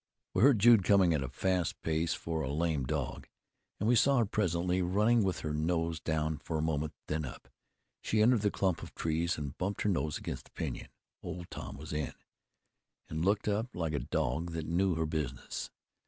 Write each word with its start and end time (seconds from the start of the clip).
We 0.33 0.41
heard 0.41 0.57
Jude 0.57 0.83
coming 0.83 1.13
at 1.13 1.21
a 1.21 1.29
fast 1.29 1.79
pace 1.83 2.15
for 2.15 2.41
a 2.41 2.51
lame 2.51 2.87
dog, 2.87 3.27
and 3.79 3.87
we 3.87 3.95
saw 3.95 4.17
her 4.17 4.25
presently, 4.25 4.81
running 4.81 5.23
with 5.23 5.41
her 5.41 5.53
nose 5.53 5.99
down 5.99 6.39
for 6.39 6.57
a 6.57 6.61
moment, 6.63 6.93
then 7.05 7.23
up. 7.23 7.47
She 8.01 8.19
entered 8.19 8.41
the 8.41 8.49
clump 8.49 8.81
of 8.81 8.95
trees, 8.95 9.37
and 9.37 9.55
bumped 9.59 9.81
her 9.83 9.89
nose 9.89 10.17
against 10.17 10.45
the 10.45 10.51
pinyon 10.55 10.87
Old 11.21 11.51
Tom 11.51 11.77
was 11.77 11.93
in, 11.93 12.13
and 13.09 13.23
looked 13.23 13.47
up 13.47 13.75
like 13.75 13.93
a 13.93 13.99
dog 13.99 14.53
that 14.53 14.65
knew 14.65 14.95
her 14.95 15.05
business. 15.05 15.69